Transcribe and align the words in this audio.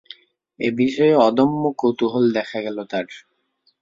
এ 0.59 0.69
বিষয়ে 0.79 1.13
অদম্য 1.19 1.63
কৌতুহল 1.77 2.25
দেখা 2.37 2.59
গেল 2.61 2.77
তার। 2.83 3.07